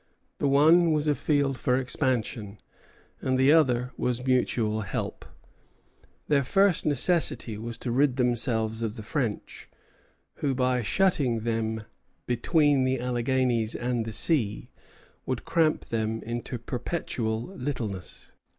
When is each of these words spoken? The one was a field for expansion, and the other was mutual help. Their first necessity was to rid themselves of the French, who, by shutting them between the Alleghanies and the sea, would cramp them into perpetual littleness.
The 0.39 0.47
one 0.47 0.93
was 0.93 1.05
a 1.05 1.13
field 1.13 1.59
for 1.59 1.77
expansion, 1.77 2.57
and 3.21 3.37
the 3.37 3.51
other 3.53 3.91
was 3.97 4.25
mutual 4.25 4.81
help. 4.81 5.25
Their 6.27 6.43
first 6.43 6.87
necessity 6.87 7.55
was 7.59 7.77
to 7.77 7.91
rid 7.91 8.15
themselves 8.15 8.81
of 8.81 8.95
the 8.95 9.03
French, 9.03 9.69
who, 10.37 10.55
by 10.55 10.81
shutting 10.81 11.41
them 11.41 11.83
between 12.25 12.83
the 12.83 12.99
Alleghanies 12.99 13.75
and 13.75 14.03
the 14.03 14.11
sea, 14.11 14.71
would 15.27 15.45
cramp 15.45 15.85
them 15.89 16.23
into 16.23 16.57
perpetual 16.57 17.43
littleness. 17.55 18.31